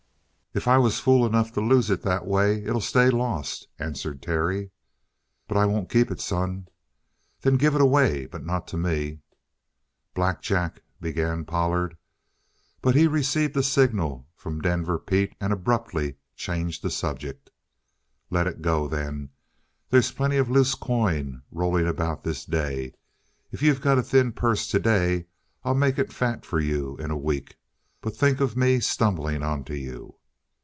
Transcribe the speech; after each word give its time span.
"If 0.53 0.67
I 0.67 0.77
was 0.79 0.99
fool 0.99 1.25
enough 1.25 1.53
to 1.53 1.61
lose 1.61 1.89
it 1.89 2.01
that 2.01 2.25
way, 2.27 2.61
it'll 2.65 2.81
stay 2.81 3.09
lost," 3.09 3.69
answered 3.79 4.21
Terry. 4.21 4.71
"But 5.47 5.55
I 5.55 5.65
won't 5.65 5.89
keep 5.89 6.11
it, 6.11 6.19
son." 6.19 6.67
"Then 7.39 7.55
give 7.55 7.73
it 7.73 7.79
away. 7.79 8.25
But 8.25 8.43
not 8.45 8.67
to 8.67 8.77
me." 8.77 9.19
"Black 10.13 10.41
Jack" 10.41 10.81
began 10.99 11.45
Pollard. 11.45 11.95
But 12.81 12.95
he 12.95 13.07
received 13.07 13.55
a 13.55 13.63
signal 13.63 14.27
from 14.35 14.59
Denver 14.59 14.99
Pete 14.99 15.33
and 15.39 15.53
abruptly 15.53 16.17
changed 16.35 16.81
the 16.81 16.89
subject. 16.89 17.49
"Let 18.29 18.45
it 18.45 18.61
go, 18.61 18.89
then. 18.89 19.29
They's 19.89 20.11
plenty 20.11 20.35
of 20.35 20.49
loose 20.51 20.75
coin 20.75 21.43
rolling 21.49 21.87
about 21.87 22.25
this 22.25 22.43
day. 22.43 22.93
If 23.53 23.61
you 23.61 23.73
got 23.75 23.97
a 23.97 24.03
thin 24.03 24.33
purse 24.33 24.67
today, 24.67 25.27
I'll 25.63 25.75
make 25.75 25.97
it 25.97 26.11
fat 26.11 26.43
for 26.45 26.59
you 26.59 26.97
in 26.97 27.09
a 27.09 27.15
week. 27.15 27.55
But 28.01 28.17
think 28.17 28.41
of 28.41 28.57
me 28.57 28.81
stumbling 28.81 29.43
on 29.43 29.63
to 29.63 29.77
you!" 29.77 30.17